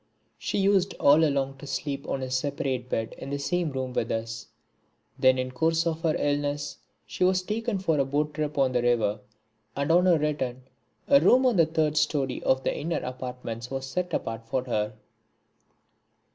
She 0.39 0.57
used 0.57 0.95
all 0.99 1.23
along 1.23 1.59
to 1.59 1.67
sleep 1.67 2.07
on 2.09 2.23
a 2.23 2.31
separate 2.31 2.89
bed 2.89 3.13
in 3.19 3.29
the 3.29 3.37
same 3.37 3.69
room 3.71 3.93
with 3.93 4.09
us. 4.09 4.47
Then 5.19 5.37
in 5.37 5.49
the 5.49 5.53
course 5.53 5.85
of 5.85 6.01
her 6.01 6.15
illness 6.17 6.79
she 7.05 7.23
was 7.23 7.43
taken 7.43 7.77
for 7.77 7.99
a 7.99 8.03
boat 8.03 8.33
trip 8.33 8.57
on 8.57 8.71
the 8.71 8.81
river, 8.81 9.19
and 9.75 9.91
on 9.91 10.07
her 10.07 10.17
return 10.17 10.63
a 11.07 11.19
room 11.19 11.45
on 11.45 11.57
the 11.57 11.67
third 11.67 11.97
storey 11.97 12.41
of 12.41 12.63
the 12.63 12.75
inner 12.75 12.97
apartments 13.03 13.69
was 13.69 13.85
set 13.85 14.11
apart 14.11 14.47
for 14.47 14.63
her. 14.63 14.95